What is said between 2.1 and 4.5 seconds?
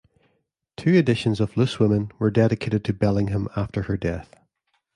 were dedicated to Bellingham after her death.